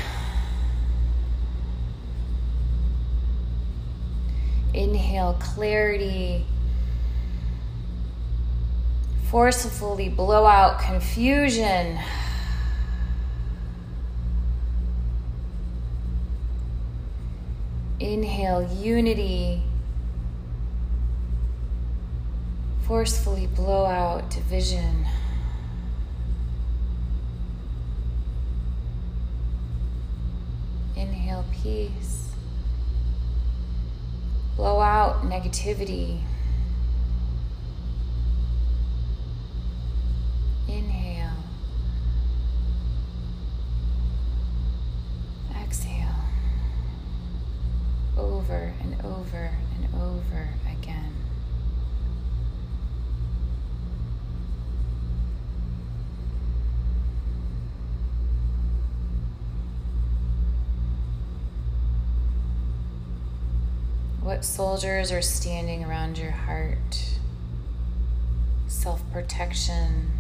Inhale 4.75 5.37
clarity. 5.39 6.45
Forcefully 9.31 10.09
blow 10.09 10.45
out 10.45 10.81
confusion. 10.81 11.97
Inhale 18.01 18.69
unity. 18.73 19.63
Forcefully 22.85 23.47
blow 23.47 23.85
out 23.85 24.29
division. 24.29 25.07
Inhale 30.97 31.45
peace. 31.63 32.24
Blow 34.55 34.79
out 34.79 35.23
negativity. 35.23 36.21
Inhale. 40.67 41.29
Exhale. 45.61 46.15
Over 48.17 48.73
and 48.81 48.95
over 49.05 49.51
and 49.75 49.93
over 50.01 50.49
again. 50.71 51.11
What 64.21 64.34
soldiers 64.45 65.11
are 65.11 65.21
standing 65.21 65.83
around 65.83 66.17
your 66.17 66.31
heart? 66.31 67.17
Self 68.67 69.01
protection, 69.11 70.11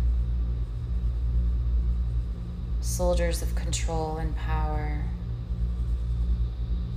soldiers 2.81 3.41
of 3.41 3.55
control 3.55 4.17
and 4.17 4.35
power, 4.35 5.03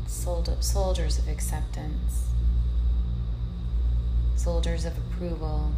soldiers 0.06 1.18
of 1.18 1.28
acceptance, 1.28 2.28
soldiers 4.36 4.84
of 4.84 4.96
approval, 4.96 5.72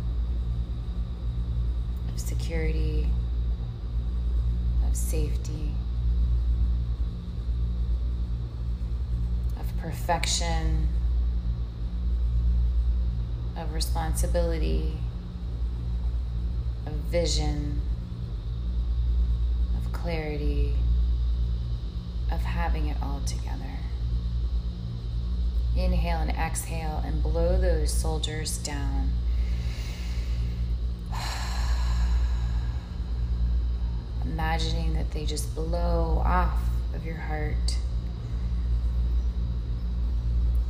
of 2.09 2.21
security, 2.21 3.09
of 4.89 4.97
safety. 4.97 5.75
of 9.59 9.77
perfection, 9.79 10.89
of 13.61 13.75
responsibility, 13.75 14.97
of 16.87 16.93
vision, 16.93 17.81
of 19.77 19.93
clarity, 19.93 20.75
of 22.33 22.41
having 22.41 22.89
it 22.89 22.97
all 23.03 23.21
together. 23.27 23.77
Inhale 25.77 26.21
and 26.21 26.31
exhale 26.31 27.03
and 27.05 27.23
blow 27.23 27.61
those 27.61 27.93
soldiers 27.93 28.59
down. 28.59 29.11
Imagining 34.25 34.95
that 34.95 35.11
they 35.11 35.27
just 35.27 35.55
blow 35.55 36.23
off 36.25 36.59
of 36.95 37.05
your 37.05 37.17
heart. 37.17 37.77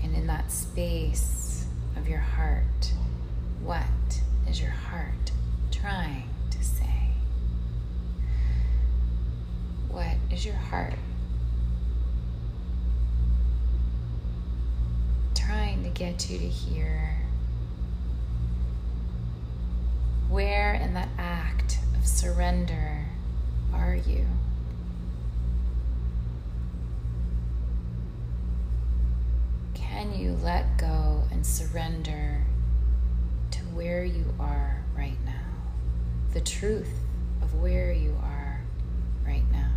And 0.02 0.14
in 0.14 0.26
that 0.26 0.50
space, 0.50 1.49
of 2.00 2.08
your 2.08 2.18
heart. 2.18 2.92
What 3.62 3.82
is 4.48 4.58
your 4.58 4.70
heart 4.70 5.32
trying 5.70 6.30
to 6.50 6.64
say? 6.64 7.10
What 9.90 10.16
is 10.30 10.46
your 10.46 10.54
heart 10.54 10.94
trying 15.34 15.82
to 15.82 15.90
get 15.90 16.30
you 16.30 16.38
to 16.38 16.48
hear? 16.48 17.18
Where 20.30 20.72
in 20.72 20.94
that 20.94 21.10
act 21.18 21.80
of 21.98 22.06
surrender 22.06 23.04
are 23.74 23.94
you? 23.94 24.24
You 30.14 30.36
let 30.42 30.76
go 30.76 31.22
and 31.30 31.46
surrender 31.46 32.44
to 33.52 33.60
where 33.60 34.04
you 34.04 34.34
are 34.38 34.84
right 34.96 35.16
now? 35.24 35.32
The 36.34 36.40
truth 36.40 36.92
of 37.42 37.54
where 37.54 37.92
you 37.92 38.16
are 38.22 38.60
right 39.24 39.44
now. 39.50 39.70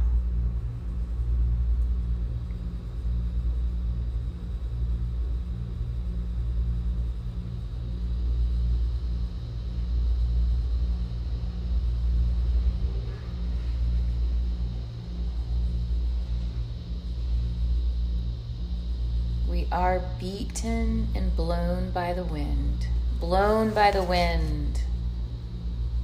Are 19.73 19.99
beaten 20.19 21.07
and 21.15 21.35
blown 21.35 21.89
by 21.89 22.13
the 22.13 22.23
wind, 22.23 22.87
blown 23.19 23.73
by 23.73 23.89
the 23.89 24.03
wind. 24.03 24.83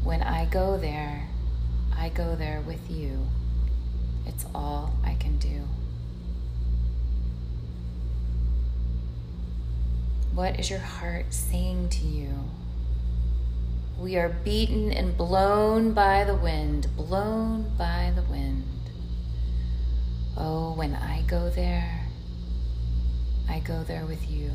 When 0.04 0.24
I 0.24 0.46
go 0.46 0.76
there, 0.76 1.30
I 1.96 2.10
go 2.10 2.36
there 2.36 2.62
with 2.66 2.90
you. 2.90 3.28
It's 4.26 4.46
all 4.56 4.94
I 5.06 5.14
can 5.14 5.38
do. 5.38 5.62
What 10.34 10.60
is 10.60 10.72
your 10.72 10.80
heart 10.80 11.28
saying 11.30 11.90
to 11.90 12.06
you? 12.06 12.30
We 14.00 14.16
are 14.16 14.30
beaten 14.30 14.92
and 14.92 15.16
blown 15.16 15.94
by 15.94 16.24
the 16.24 16.36
wind, 16.36 16.88
blown 16.96 17.72
by 17.78 18.14
the 18.16 18.24
wind. 18.24 18.64
Oh, 20.36 20.74
when 20.74 20.96
I 20.96 21.22
go 21.24 21.50
there, 21.50 21.99
I 23.50 23.60
go 23.60 23.84
there 23.84 24.06
with 24.06 24.30
you. 24.30 24.52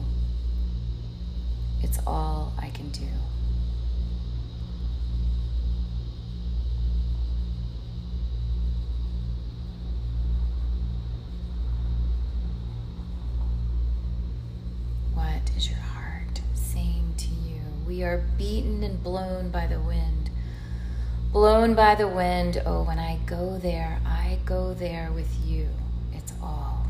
It's 1.82 1.98
all 2.06 2.52
I 2.58 2.70
can 2.70 2.90
do. 2.90 3.06
What 15.12 15.50
is 15.56 15.68
your 15.68 15.78
heart 15.78 16.40
saying 16.54 17.14
to 17.18 17.28
you? 17.28 17.60
We 17.86 18.04
are 18.04 18.24
beaten 18.38 18.82
and 18.84 19.02
blown 19.02 19.50
by 19.50 19.66
the 19.66 19.80
wind. 19.80 20.30
Blown 21.32 21.74
by 21.74 21.96
the 21.96 22.06
wind. 22.08 22.62
Oh, 22.64 22.84
when 22.84 23.00
I 23.00 23.18
go 23.26 23.58
there, 23.58 24.00
I 24.06 24.38
go 24.44 24.72
there 24.72 25.10
with 25.12 25.44
you. 25.44 25.68
It's 26.12 26.32
all 26.40 26.86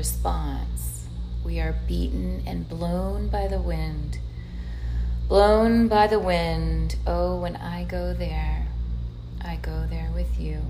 response? 0.00 1.04
We 1.44 1.60
are 1.60 1.74
beaten 1.86 2.42
and 2.46 2.66
blown 2.66 3.28
by 3.28 3.48
the 3.48 3.60
wind. 3.60 4.18
Blown 5.28 5.88
by 5.88 6.06
the 6.06 6.18
wind, 6.18 6.96
oh, 7.06 7.38
when 7.38 7.54
I 7.56 7.84
go 7.84 8.14
there, 8.14 8.66
I 9.44 9.56
go 9.56 9.86
there 9.90 10.10
with 10.14 10.40
you. 10.40 10.62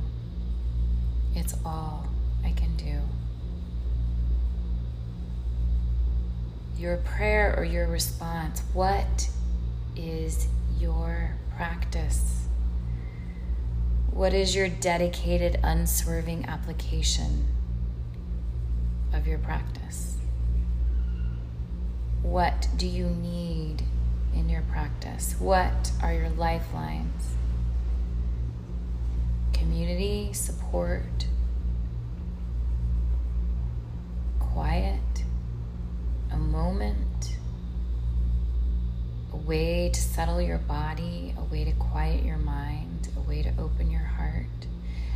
It's 1.36 1.54
all 1.64 2.08
I 2.44 2.50
can 2.50 2.76
do. 2.76 2.98
Your 6.76 6.96
prayer 6.96 7.54
or 7.56 7.62
your 7.62 7.86
response, 7.86 8.64
what 8.72 9.30
is 9.94 10.48
your 10.76 11.36
practice? 11.54 12.48
What 14.10 14.34
is 14.34 14.56
your 14.56 14.68
dedicated, 14.68 15.60
unswerving 15.62 16.46
application 16.46 17.46
of 19.20 19.26
your 19.26 19.38
practice? 19.38 20.16
What 22.22 22.68
do 22.78 22.86
you 22.86 23.04
need 23.06 23.82
in 24.34 24.48
your 24.48 24.62
practice? 24.62 25.34
What 25.38 25.92
are 26.02 26.14
your 26.14 26.30
lifelines? 26.30 27.34
Community, 29.52 30.32
support, 30.32 31.26
quiet, 34.38 35.00
a 36.32 36.38
moment, 36.38 37.36
a 39.34 39.36
way 39.36 39.90
to 39.92 40.00
settle 40.00 40.40
your 40.40 40.58
body, 40.58 41.34
a 41.36 41.44
way 41.52 41.64
to 41.64 41.72
quiet 41.72 42.24
your 42.24 42.38
mind, 42.38 43.08
a 43.18 43.20
way 43.28 43.42
to 43.42 43.52
open 43.58 43.90
your 43.90 44.00
heart, 44.00 44.46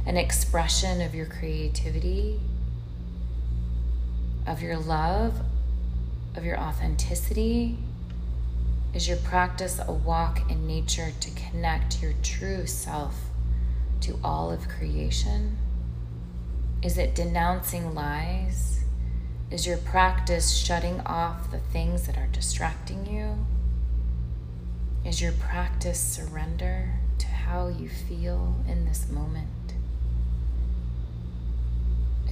an 0.05 0.19
expression 0.19 1.01
of 1.01 1.15
your 1.15 1.27
creativity, 1.27 2.39
of 4.47 4.63
your 4.63 4.77
love, 4.77 5.41
of 6.37 6.45
your 6.45 6.59
authenticity 6.59 7.79
is 8.95 9.09
your 9.09 9.17
practice 9.17 9.81
a 9.85 9.93
walk 9.93 10.49
in 10.49 10.69
nature 10.69 11.11
to 11.19 11.31
connect 11.33 12.01
your 12.01 12.13
true 12.23 12.65
self 12.65 13.17
to 14.03 14.17
all 14.23 14.53
of 14.53 14.69
creation? 14.69 15.59
Is 16.81 16.97
it 16.97 17.17
denouncing 17.17 17.93
lies? 17.93 18.85
Is 19.51 19.67
your 19.67 19.79
practice 19.79 20.57
shutting 20.57 21.01
off 21.01 21.51
the 21.51 21.59
things 21.59 22.07
that 22.07 22.17
are 22.17 22.29
distracting 22.29 23.05
you? 23.07 23.45
Is 25.05 25.21
your 25.21 25.33
practice 25.33 25.99
surrender 25.99 26.91
to 27.19 27.27
how 27.27 27.67
you 27.67 27.89
feel 27.89 28.55
in 28.69 28.85
this 28.85 29.11
moment? 29.11 29.64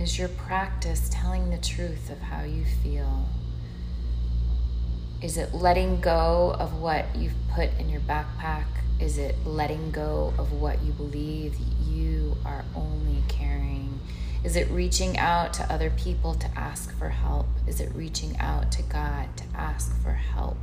Is 0.01 0.19
your 0.19 0.29
practice 0.29 1.09
telling 1.13 1.51
the 1.51 1.59
truth 1.59 2.11
of 2.11 2.19
how 2.21 2.43
you 2.43 2.65
feel? 2.83 3.29
Is 5.21 5.37
it 5.37 5.55
letting 5.55 6.01
go 6.01 6.57
of 6.59 6.81
what 6.81 7.15
you've 7.15 7.35
put 7.55 7.71
in 7.79 7.89
your 7.89 8.01
backpack? 8.01 8.65
Is 8.99 9.19
it 9.19 9.37
letting 9.47 9.91
go 9.93 10.33
of 10.39 10.53
what 10.53 10.83
you 10.83 10.93
believe 10.93 11.55
you 11.87 12.37
are 12.45 12.65
only 12.75 13.23
carrying? 13.29 14.01
Is 14.43 14.57
it 14.57 14.69
reaching 14.71 15.19
out 15.19 15.53
to 15.55 15.73
other 15.73 15.91
people 15.91 16.35
to 16.35 16.49
ask 16.59 16.97
for 16.99 17.11
help? 17.11 17.47
Is 17.69 17.81
it 17.81 17.95
reaching 17.95 18.37
out 18.39 18.73
to 18.73 18.83
God 18.83 19.37
to 19.37 19.45
ask 19.55 19.97
for 20.03 20.13
help 20.13 20.57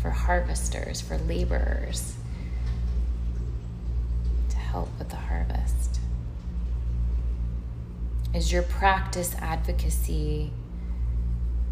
for 0.00 0.10
harvesters, 0.10 1.00
for 1.00 1.18
laborers, 1.18 2.14
to 4.50 4.56
help 4.56 4.88
with 4.98 5.08
the 5.08 5.16
harvest? 5.16 5.95
Is 8.34 8.52
your 8.52 8.62
practice 8.62 9.34
advocacy? 9.40 10.52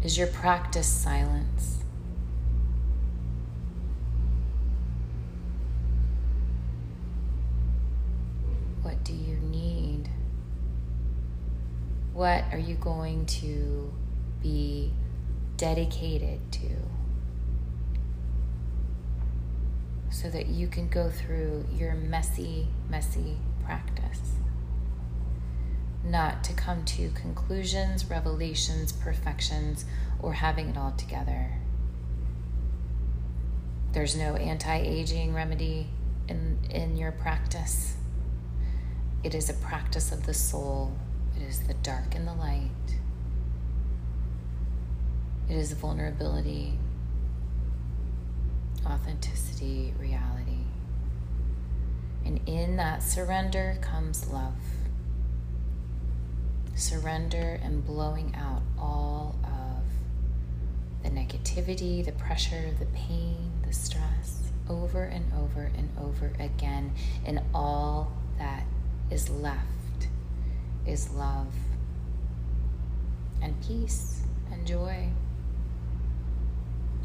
Is 0.03 0.17
your 0.17 0.27
practice 0.27 0.87
silence? 0.87 1.83
What 8.81 9.03
do 9.03 9.13
you 9.13 9.37
need? 9.37 10.09
What 12.13 12.45
are 12.51 12.57
you 12.59 12.75
going 12.75 13.25
to 13.27 13.91
be 14.41 14.91
dedicated 15.57 16.39
to? 16.53 16.69
So 20.09 20.29
that 20.29 20.47
you 20.47 20.67
can 20.67 20.87
go 20.87 21.09
through 21.09 21.65
your 21.73 21.93
messy, 21.95 22.67
messy 22.89 23.37
practice. 23.65 24.04
Not 26.05 26.43
to 26.43 26.53
come 26.53 26.85
to 26.85 27.09
conclusions, 27.09 28.05
revelations, 28.05 28.91
perfections, 28.91 29.85
or 30.21 30.33
having 30.33 30.69
it 30.69 30.77
all 30.77 30.91
together. 30.91 31.51
There's 33.91 34.15
no 34.15 34.35
anti 34.35 34.77
aging 34.77 35.33
remedy 35.33 35.87
in, 36.27 36.59
in 36.69 36.95
your 36.95 37.11
practice. 37.11 37.95
It 39.23 39.33
is 39.33 39.49
a 39.49 39.53
practice 39.53 40.11
of 40.11 40.27
the 40.27 40.33
soul. 40.33 40.95
It 41.35 41.41
is 41.41 41.61
the 41.61 41.73
dark 41.73 42.13
and 42.13 42.27
the 42.27 42.33
light. 42.33 42.69
It 45.49 45.55
is 45.55 45.73
vulnerability, 45.73 46.77
authenticity, 48.85 49.93
reality. 49.99 50.65
And 52.25 52.39
in 52.47 52.75
that 52.77 53.01
surrender 53.01 53.77
comes 53.81 54.27
love. 54.27 54.53
Surrender 56.75 57.59
and 57.63 57.85
blowing 57.85 58.35
out 58.35 58.61
all 58.77 59.35
of 59.43 61.03
the 61.03 61.09
negativity, 61.09 62.03
the 62.03 62.11
pressure, 62.11 62.71
the 62.79 62.85
pain, 62.87 63.51
the 63.65 63.73
stress 63.73 64.51
over 64.69 65.03
and 65.03 65.31
over 65.33 65.71
and 65.77 65.89
over 66.01 66.33
again 66.39 66.91
And 67.25 67.41
all 67.53 68.11
that 68.37 68.63
is 69.09 69.29
left 69.29 70.07
is 70.85 71.11
love 71.11 71.53
and 73.41 73.55
peace 73.65 74.21
and 74.51 74.65
joy 74.65 75.09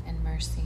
and 0.06 0.22
mercy. 0.24 0.64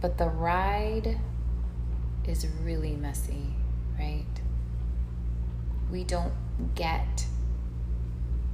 But 0.00 0.18
the 0.18 0.28
ride 0.28 1.18
is 2.28 2.46
really 2.62 2.96
messy, 2.96 3.54
right? 3.98 4.24
We 5.90 6.04
don't 6.04 6.32
get, 6.74 7.26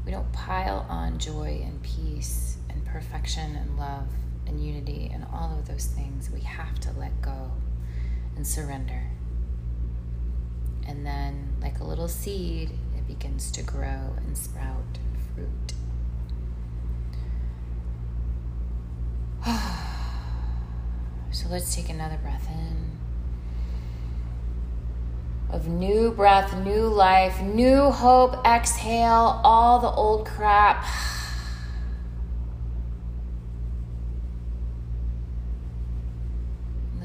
we 0.05 0.13
don't 0.13 0.31
pile 0.33 0.87
on 0.89 1.19
joy 1.19 1.63
and 1.65 1.83
peace 1.83 2.57
and 2.69 2.85
perfection 2.85 3.57
and 3.57 3.79
love 3.79 4.09
and 4.47 4.65
unity 4.65 5.11
and 5.13 5.25
all 5.33 5.57
of 5.59 5.67
those 5.67 5.87
things, 5.87 6.31
we 6.31 6.41
have 6.41 6.79
to 6.81 6.93
let 6.93 7.23
go 7.23 7.53
and 8.37 8.47
surrender. 8.47 9.03
And 10.87 11.07
then, 11.07 11.57
like 11.61 11.81
a 11.81 11.85
little 11.85 12.09
seed, 12.09 12.71
it 12.97 13.07
begins 13.07 13.51
to 13.53 13.63
grow 13.63 14.15
and 14.17 14.37
sprout 14.37 14.99
and 14.99 15.17
fruit. 15.35 15.73
so 21.33 21.49
let's 21.49 21.75
take 21.75 21.89
another 21.89 22.19
breath 22.19 22.49
in. 22.51 23.02
Of 25.53 25.69
new 25.69 26.11
breath, 26.11 26.57
new 26.65 26.89
life, 26.89 27.41
new 27.43 27.91
hope. 27.91 28.45
Exhale 28.47 29.41
all 29.45 29.79
the 29.81 29.91
old 29.91 30.27
crap 30.27 30.85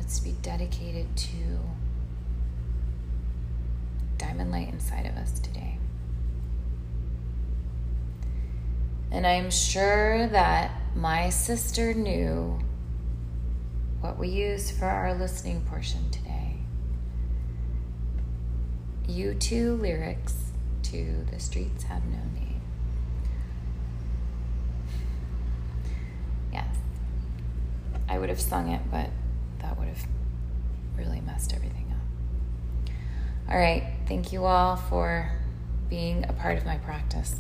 Let's 0.08 0.22
be 0.22 0.32
dedicated 0.42 1.14
to 1.18 1.60
diamond 4.18 4.52
light 4.52 4.70
inside 4.70 5.06
of 5.06 5.18
us 5.18 5.38
today. 5.42 5.78
And 9.12 9.28
I'm 9.28 9.52
sure 9.52 10.28
that 10.28 10.72
my 10.96 11.30
sister 11.30 11.94
knew 11.94 12.58
what 14.00 14.18
we 14.18 14.30
use 14.30 14.72
for 14.72 14.86
our 14.86 15.14
listening 15.14 15.60
portion 15.70 16.10
today. 16.10 16.47
U2 19.10 19.80
lyrics 19.80 20.52
to 20.84 21.26
The 21.32 21.40
Streets 21.40 21.84
Have 21.84 22.04
No 22.06 22.18
Name. 22.34 22.62
Yes, 26.52 26.76
I 28.10 28.18
would 28.18 28.30
have 28.30 28.42
sung 28.42 28.70
it, 28.70 28.82
but 28.92 29.10
that 29.60 29.78
would 29.78 29.88
have 29.88 30.06
really 30.98 31.22
messed 31.22 31.54
everything 31.54 31.92
up. 31.92 32.92
All 33.50 33.58
right. 33.58 33.84
Thank 34.08 34.34
you 34.34 34.46
all 34.46 34.76
for 34.76 35.32
being 35.90 36.26
a 36.28 36.34
part 36.34 36.58
of 36.58 36.66
my 36.66 36.78
practice. 36.78 37.40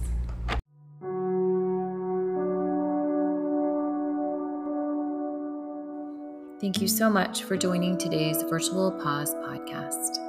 Thank 6.60 6.82
you 6.82 6.88
so 6.88 7.10
much 7.10 7.44
for 7.44 7.56
joining 7.56 7.98
today's 7.98 8.42
Virtual 8.44 8.92
Pause 8.92 9.36
podcast. 9.36 10.27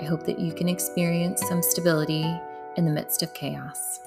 I 0.00 0.04
hope 0.04 0.24
that 0.24 0.38
you 0.38 0.52
can 0.52 0.68
experience 0.68 1.42
some 1.48 1.62
stability 1.62 2.24
in 2.76 2.84
the 2.84 2.92
midst 2.92 3.22
of 3.22 3.34
chaos. 3.34 4.00